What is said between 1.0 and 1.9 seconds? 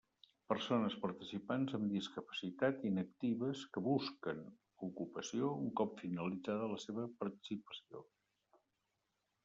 participants